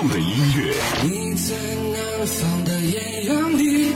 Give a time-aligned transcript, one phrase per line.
[0.00, 0.26] 度的音
[0.56, 0.74] 乐。
[1.02, 1.54] 你在
[1.92, 3.92] 南方的艳阳里，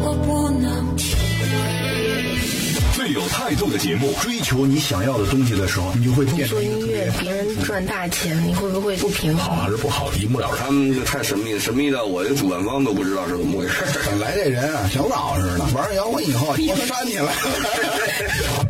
[0.00, 0.96] 我不能。
[2.94, 9.56] 最有态度的节目，追求你想要的东西的时候，你就会变成做音乐，别人赚大钱，你会不会不平衡？
[9.56, 10.66] 好还是不好，一目了然。
[10.66, 13.84] 他们就太神秘，神秘到我这主办方都不知道是怎么回事。
[14.06, 17.32] 本 来这人啊，小老实的，玩摇滚以后，我扇你了。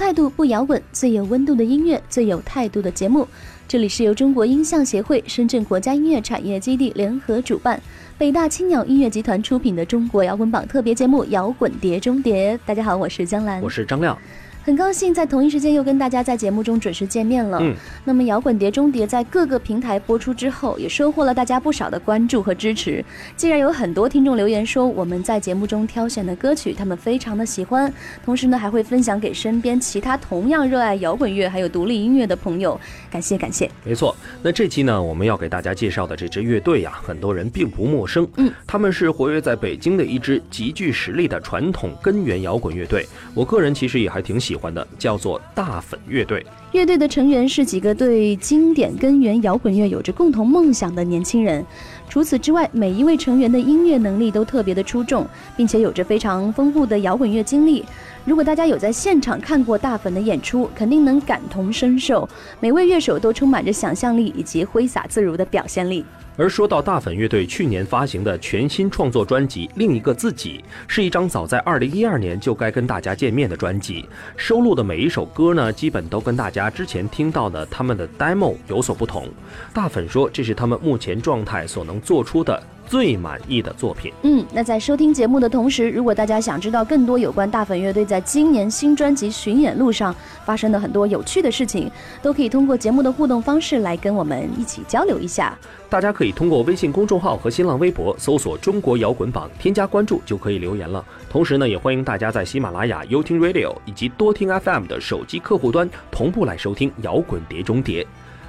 [0.00, 3.28] 态度不摇滚，最有温度的音乐，最有态度的节目。
[3.68, 7.78] 这里是由中国音像协会、深圳国家音乐产业基地联合主办，
[8.16, 12.56] 北大青鸟音乐集团出品的中国摇滚榜特别节目《摇滚碟中碟》。
[12.64, 14.16] 大家好，我是江兰，我是张亮。
[14.62, 17.58] 很高兴在同一时间又跟大家在节目中准时见面了。
[17.62, 23.02] 嗯，那么《摇滚碟中碟》在各个平台播出之后，也收获了大家不少的关注和支持。
[23.36, 27.90] 既然有很多听众留言说我们在节目中挑选的歌曲他们非常的喜欢，
[28.22, 32.78] 同时呢还会分享给身边其他同样热爱摇滚乐还有独立音乐的朋友，
[33.10, 33.70] 感谢感谢。
[33.82, 38.28] 没错，那这期呢我们要给大家介绍的这支乐队呀，很多人并不陌生。
[38.36, 45.40] 嗯，他们是活跃在北京的一支极具实力的传统根源摇滚乐队，我个人其实也还挺喜喜欢的，叫做。
[45.54, 51.64] 大粉乐队，乐队的成员是几个对经典根源摇滚乐有着共同梦想的年轻人。
[52.08, 55.24] 除此之外，每一位成员的音乐能力都特别的出众，
[55.56, 57.84] 并且有着非常丰富的摇滚乐经历。
[58.26, 62.28] 如果大家有在现场看过大粉的演出，肯定能感同身受。
[62.60, 66.04] 每位乐手都充满着想象力以及挥洒自如的表现力。
[66.36, 79.28] 而说到大粉乐队去年发行的全新创作专辑《另一个自己》，是一张早在2012年就该跟大家见面的专辑，收录的每一首歌呢，基本都跟大家之前听到的他们的 demo 有所不同。
[79.74, 82.62] 大粉说，这是他们目前状态所能做出的。
[82.90, 84.12] 最满意的作品。
[84.22, 90.12] 嗯，那在收听节目的同时，如果大家想知道更多有关大粉乐队在今年新专辑巡演路上
[90.44, 91.88] 发生的很多有趣的事情，
[92.20, 95.56] 都可以通过节目的互动方式来跟我们一起交流一下。
[95.88, 101.04] 大家可以通过微信公众号和新浪微博搜索“中国摇滚榜”，添加关注就可以留言了。
[101.28, 108.02] 同时呢，也欢迎大家在喜马拉雅、优听 Radio 以及多听 FM 的手机客户端同步来收听《摇滚碟中谍》。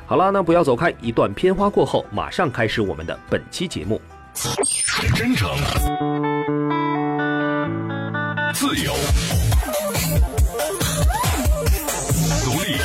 [0.07, 4.01] 好了，那不要走开，一段片花过后，马上开始我们的本期节目。
[4.33, 5.49] 真诚，
[8.53, 8.95] 自由，
[12.43, 12.77] 独立，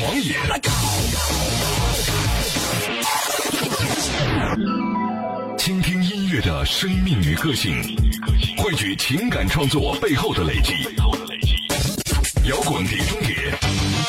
[0.00, 0.36] 狂野，
[5.56, 7.74] 倾听音乐的生命与个性，
[8.58, 10.74] 汇聚情感创作背后的累积。
[12.48, 13.36] 摇滚碟中谍，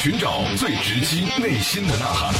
[0.02, 2.34] 寻找最直击内心的呐喊。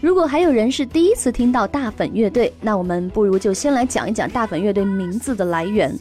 [0.00, 5.94] 如果还有人是第一次听到大粉乐队，那我们不如就先来讲一讲大粉乐队名字的来源。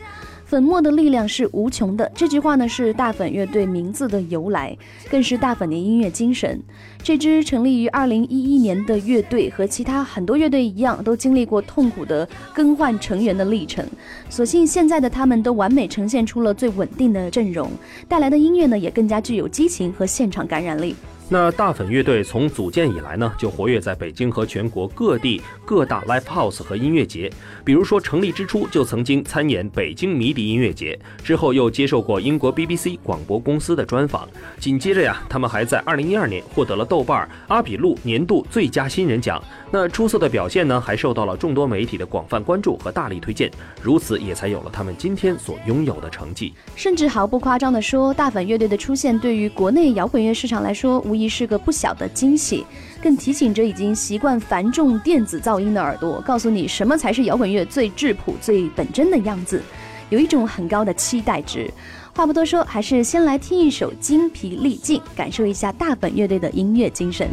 [0.46, 4.76] 粉末的力量是无穷的，这句话呢是大粉乐队名字的由来，
[5.12, 6.60] 更是大粉的音乐精神。
[7.04, 13.86] 这支成立于二零一一年的乐队和其他很多乐队一样，都经历过痛苦的更换成员的历程。
[14.30, 17.70] 所幸现在的他们都完美呈现出了最稳定的阵容，
[18.08, 20.96] 带来的音乐呢也更加具有激情和现场感染力。
[21.32, 27.32] 那大粉乐队从组建以来呢，就活跃在北京和全国各地各大 live house 和音乐节。
[27.64, 34.28] 比如说，成立之初就曾经参演北京迷笛音乐节，之后又接受过英国 BBC 广播公司的专访。
[34.58, 39.40] 紧接着呀，他们还在2012年获得了豆瓣阿比路年度最佳新人奖。
[39.70, 43.52] 那出色的表现呢，还受到了众多媒体的广泛关注和大力推荐。
[43.84, 46.56] 如此也才有了他们今天所拥有的成绩。
[46.76, 51.19] 甚至毫不夸张地说，大粉乐队的出现对于国内摇滚乐市场来说，无。
[51.28, 52.66] 是个不小的惊喜，
[53.02, 59.62] 更提醒着已经习惯繁重电子噪音的耳朵，告诉你什么才是摇滚乐最质朴、最本真的样子，
[60.10, 61.70] 有一种很高的期待值。
[62.16, 67.30] 话不多说，还是先来听一首《精疲力尽》，感受一下大本乐队的音乐精神。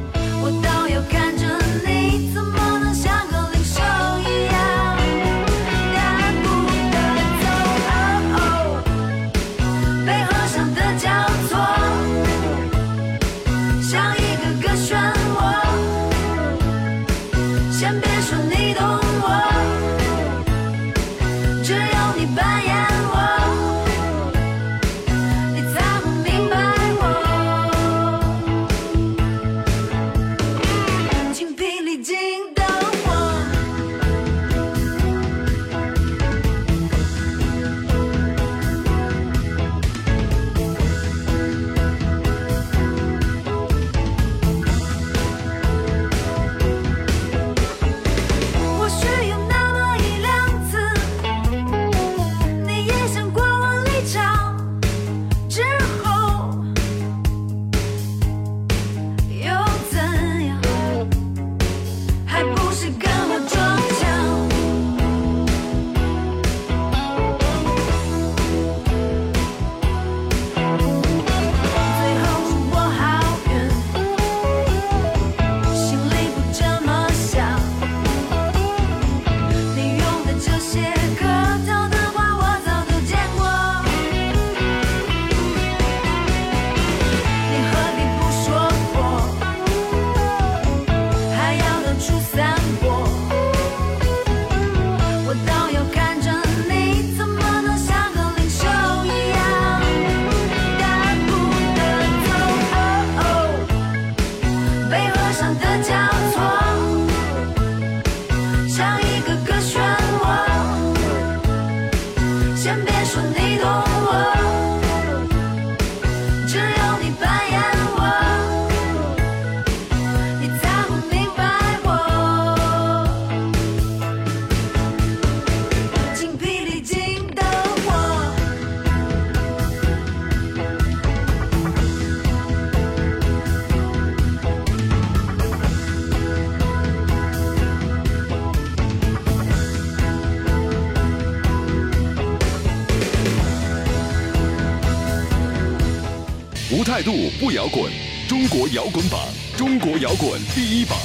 [147.47, 147.85] 不摇滚，
[148.29, 149.21] 中国摇滚榜，
[149.57, 150.99] 中国摇滚第一榜。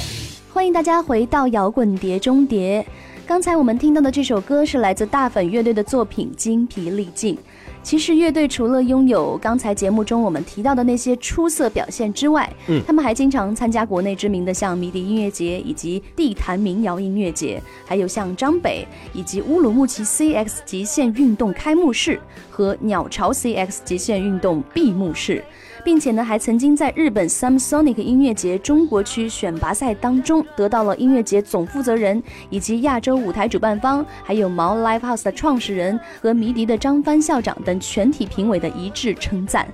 [0.52, 2.84] 欢迎大家回到摇滚碟中碟。
[3.24, 7.36] 刚才我们听到的这首歌是来自大粉乐队的作品《精疲力尽》。
[7.84, 22.18] 其实乐队除了拥有刚才节目中我们提到的那些出色表现之外，嗯，他们还经常参加国内知名的像迷笛音乐节以及地坛民谣音乐节，还有像张北以及乌鲁木齐 CX 极限运动开幕式
[22.50, 25.44] 和鸟巢 CX 极限运动闭幕式。
[25.84, 39.66] 并且呢，还曾经在日本 Samsonic 音乐节中国区选拔赛当中，得到了音乐节总负责人以及亚洲舞台主办方，还有毛 Live House 的创始人和迷笛的张帆校长等全体评委的一致称赞。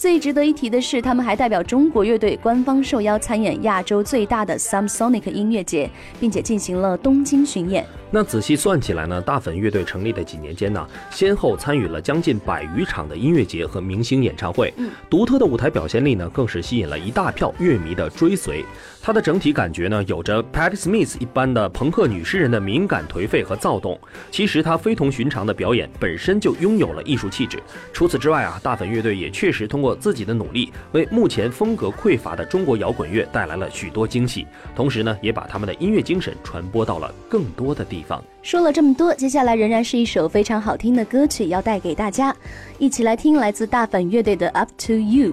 [0.00, 7.84] 最值得一提的是，他们还代表中国乐队官方受邀参演亚洲最大的 Samsonic 音乐节，并且进行了东京巡演。
[8.10, 14.72] 那仔细算起来呢，大粉乐队成立的几年间呢，先后参与了将近百余场的音乐节和明星演唱会，
[15.10, 18.64] 独特的舞台表现力呢，更是吸引了一大票乐迷的追随。
[19.02, 23.98] 它的整体感觉呢，有着 Patti Smith 一般的朋克女诗人的敏感颓废和躁动。
[24.30, 27.58] 其实她非同寻常的表演本身就拥有了艺术气质。
[27.94, 34.46] 除此之外啊，大粉乐队也确实通过自己的努力，为目前风格匮乏的中国摇滚乐带来了许多惊喜。
[34.76, 38.22] 同时呢，也把他们的音乐精神传播到了更多的地方。
[38.42, 42.36] 说了这么多，接下来仍然是一首非常好听的歌曲要带给大家，
[42.78, 45.32] 一起来听来自大粉乐队的《Up to You》。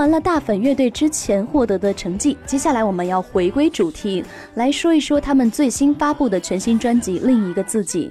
[0.00, 8.10] 完了大粉乐队之前获得的成绩，接下来我们要回归主题，来说一说他们最新发布的全新专辑《另一个自己》。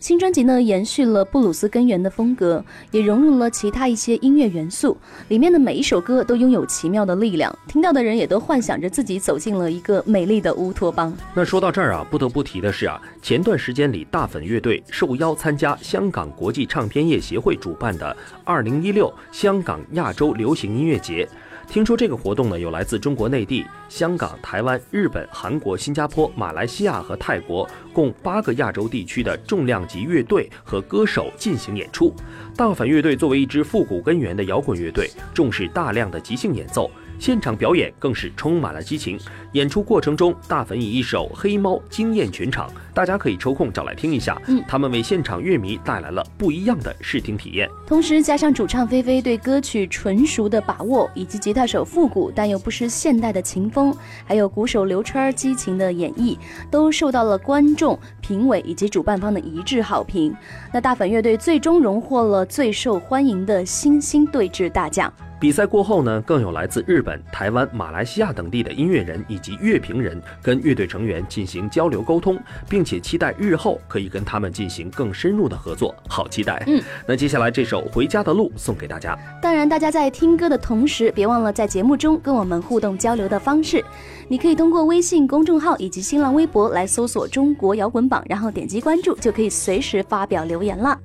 [0.00, 4.96] 新专辑呢，延续了布鲁斯根源的风格，也融入了其他一些音乐元素。
[5.28, 11.14] 里面的每一首歌都拥有奇妙的力量，听到的人也都幻想着自己走进了一个美丽的乌托邦。
[11.34, 21.28] 那说到这儿啊，不得不提的是啊，前段时间里大粉乐队受邀参加香港国际唱片业协会主办的二零一六香港亚洲流行音乐节。
[21.70, 32.12] 听说这个活动呢，有来自中国内地、香港、台湾、日本、韩国、新加坡、马来西亚和泰国共八个亚洲地区的重量级乐队和歌手进行演出。
[32.56, 36.90] 大粉乐队作为一支复古根源的摇滚乐队，重视大量的即兴演奏。
[37.20, 39.16] 现场表演更是充满了激情。
[39.52, 42.68] 演出过程中，大粉以一首《黑猫》惊艳全场，
[43.00, 44.38] 大家可以抽空找来听一下。
[44.46, 47.66] 嗯，他们为现场乐迷带来了不一样的视听体验。
[47.86, 56.36] 同时，加上主唱菲菲对歌曲纯熟的把握，以及吉他手复古但又不失现代的琴风，还有鼓手刘川激情的演绎，
[56.70, 60.36] 都受到了观众、评委以及主办方的一致好评。
[60.70, 65.10] 那大粉乐队最终荣获了最受欢迎的新星对峙大奖。
[65.40, 72.38] 比赛过后呢，更有来自日本、台湾、马来西亚等地的音乐人以及乐评人跟乐队成员进行交流沟通，
[72.68, 76.62] 并且期待日后可以跟他们进行更深入的合作，好期待。
[76.66, 79.16] 嗯，那接下来这首《回家的路》送给大家。
[79.42, 83.84] 当然，大家在听歌的同时，别忘了在节目中跟我们互动交流的方式，
[84.28, 90.98] 你可以通过微信公众号以及新浪微博来搜索“中国摇滚榜”，然后点击关注，就可以随时发表留言了。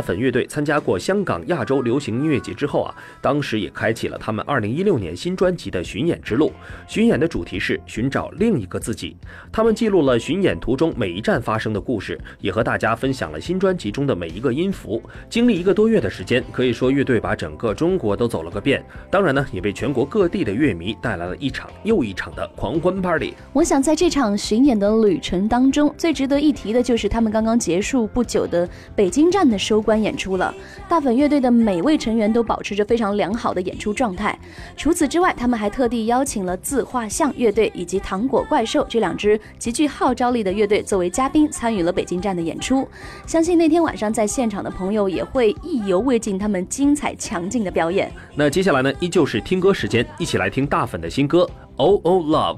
[0.00, 6.52] 粉乐队参加过香港亚洲流行音乐节之后啊，当时也开启了他们2016年新专辑的巡演之路。
[6.86, 9.16] 巡演的主题是寻找另一个自己。
[9.50, 15.02] 他们记录了巡演途中每一站发生的故事，也和大家分享了新专辑中的每一个音符。
[15.28, 18.80] 经历一个多月的时间，可以说乐队把整个中国都走了个遍。
[19.10, 23.34] 当然呢，也为全国各地的乐迷带来了一场又一场的狂欢 party。
[23.52, 29.80] 我想在这场巡演的旅程当中，最值得一提的就是他们刚刚结束不久的北京站的收。
[29.90, 30.54] 关演出了，
[30.88, 34.38] 大粉乐队的每位成员都保持着非常良好的演出状态。
[34.76, 42.86] 除此之外，他们还特地邀请了自画像乐队以及糖果怪兽这两支极具号召力的乐队作为嘉宾，参与了北京站的演出。
[43.26, 48.08] 相信那天晚上在现场的朋友也会意犹未尽他们精彩强劲的表演。
[48.36, 51.42] 那接下来呢，依旧是听歌时间，一起来听大粉的新歌
[51.74, 52.56] 《Oh Oh Love》。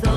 [0.00, 0.12] 粉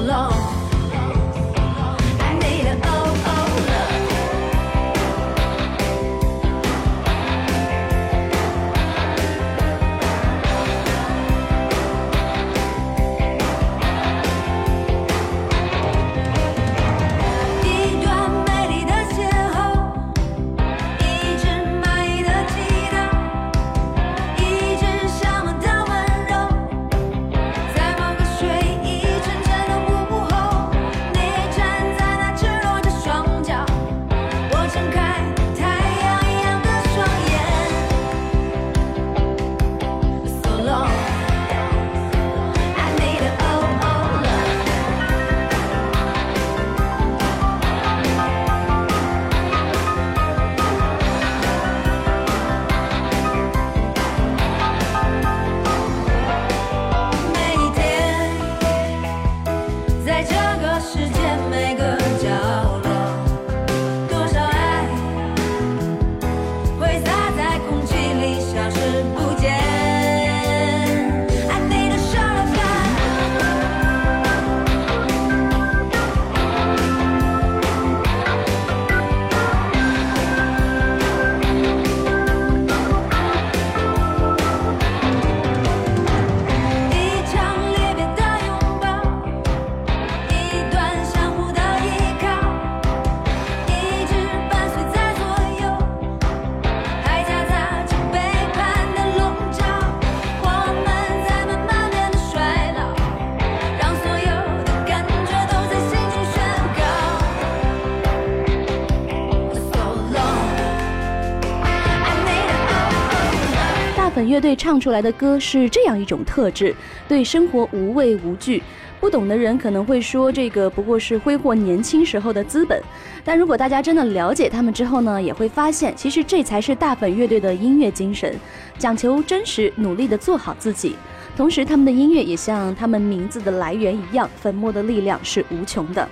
[114.31, 116.73] 乐队唱出来的歌是这样一种特质，
[117.05, 118.63] 对生活无畏无惧。
[119.01, 122.81] 不懂的人可能会说，这个不过是挥霍年轻时候的资本。
[123.25, 128.33] 但如果大家真的了解他们之后呢，也会发现，其实这才是大粉乐队的音乐精神，
[128.77, 130.95] 讲求真实，努力的做好自己。
[131.35, 136.07] 同时，他们的音乐也像他们名字的来源一样，粉末的力量是无穷的。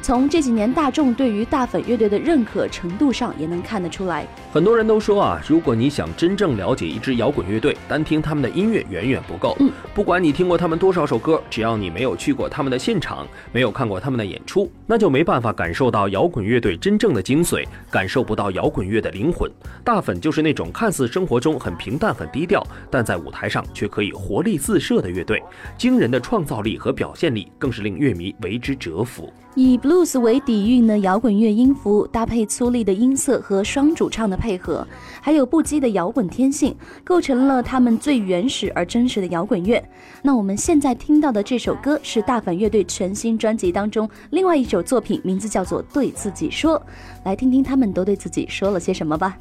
[0.00, 4.26] 从这几年大众对于大粉乐队的认可程度上，也能看得出来。
[4.52, 9.54] 很多人都说啊，如果你想真正了解一支摇滚乐队，单听他们的音乐远远不够。
[9.60, 19.50] 嗯，不管你听过他们多少首歌，只要你没有去过他们的现场，没有看过他们的演出，那就没办法感受到摇滚乐队真正的精髓，感受不到摇滚乐的灵魂。
[19.84, 25.42] 大粉就是那种看似生活中很平淡、很低调，但在舞台上却可以活力四射的乐队。
[25.76, 29.30] 惊人的创造力和表现力，更是令乐迷为之折服。
[29.54, 34.86] 以 blues 为底蕴的摇滚乐音符，搭配粗粝的音色和双主唱的配合，
[35.20, 39.82] 还有不羁的摇滚天性，构成了他们最原始而真实的摇滚乐。
[40.22, 46.78] 那我们现在听到的这首歌是大反乐队全新专辑当中另外一首作品，名字叫做《对自己说》，
[47.24, 49.36] 来听听他们都对自己说了些什么吧。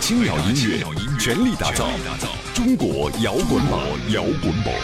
[0.00, 0.82] 轻摇音乐，
[1.18, 1.86] 全力打造
[2.54, 4.74] 中国摇滚榜，摇滚榜。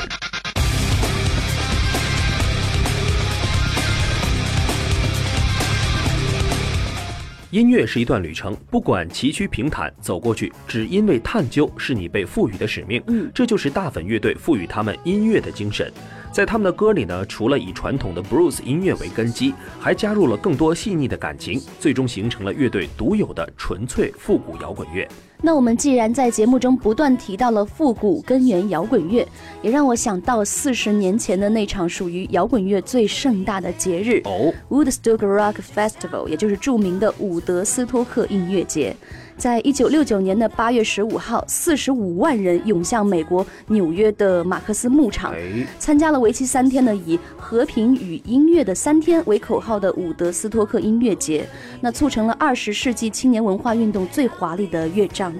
[7.50, 13.02] 音乐是一段旅程，不管崎岖平坦，走过去，只因为探究是你被赋予的使命。
[13.07, 15.90] 嗯，这就是大粉乐队赋予他们音乐的精神。
[16.37, 25.09] 在他们的歌里呢，除了以传统的 blues 音乐为根基，还加入了更多细腻的感情，最终形成了乐队独有的纯粹复古摇滚乐。
[25.40, 29.27] 那我们既然在节目中不断提到了复古根源摇滚乐，
[29.62, 38.94] 也让我想到四十年前的那场属于摇滚乐最盛大的节日哦，Woodstock Rock Festival，也就是著名的伍德斯托克音乐节。
[39.37, 45.35] 在一九六九年的八月十五号，四十五万人涌向美国纽约的马克思牧场，
[45.79, 51.46] 参加了为期三天的以“和平与音乐的三天”为口号的伍德斯托克音乐节，
[51.83, 55.35] 那促成了二十世纪青年文化运动最华丽的乐章。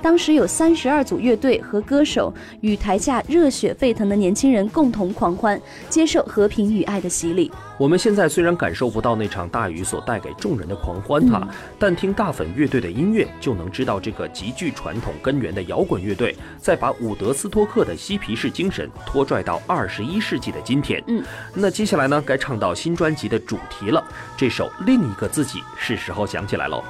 [0.00, 7.50] 当时有三十二组乐队和歌手与台下热血沸腾的年轻人共同狂欢，接受和平与爱的洗礼。
[7.80, 21.02] 我们现在虽然感受不到那场大雨所带给众人的狂欢哈，但听大粉乐队的音乐就能知道这个极具传统根源的摇滚乐队，在把伍德斯托克的嬉皮士精神拖拽到二十一世纪的今天。
[21.06, 24.04] 嗯，那接下来呢，该唱到新专辑的主题了。
[24.36, 26.84] 这首《另一个自己》是时候想起来喽。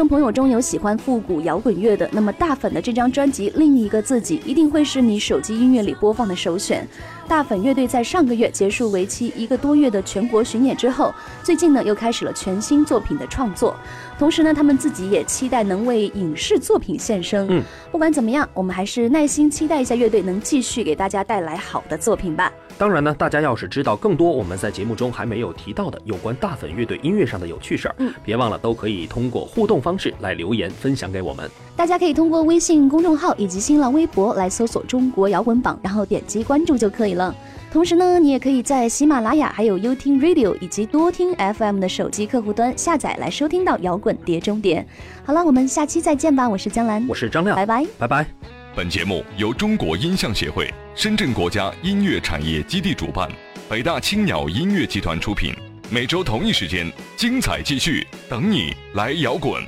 [0.00, 6.88] 众朋友中有喜欢复古摇滚乐的，那么大粉的这张专辑《另一个自己》一定会是你手机音乐里播放的首选。
[7.28, 13.76] 大粉乐队在上个月结束为期一个多月的全国巡演之后，最近呢又开始了全新作品的创作，
[14.18, 17.46] 同时呢他们自己也期待能为影视作品献声。
[17.50, 22.50] 嗯，不管怎么样，我们还是耐心期待一下乐队能继续给大家带来好的作品吧。
[22.80, 31.46] 当然呢，大家要是知道更多我们在节目中还没有提到的有关大粉乐队音乐上的有趣事儿，嗯，别忘了都可以通过互动方式来留言分享给我们。
[31.76, 37.34] 大家可以通过微信公众号以及新浪微博来搜索“中国摇滚榜”，然后点击关注就可以了。
[37.70, 44.86] 同时呢，你也可以在喜马拉雅、还有优听 Radio 以及多听 FM 的手机客户端下载来收听到摇滚碟中碟。
[45.22, 46.48] 好了，我们下期再见吧！
[46.48, 48.26] 我是江兰，我是张亮，拜拜，拜拜。
[48.74, 53.26] 本节目由中国音像协会、深圳国家音乐产业基地主办。
[53.70, 55.50] 北大青鸟音乐集团出品，
[55.88, 59.64] 每周同一时间，精彩继续，等你来摇滚。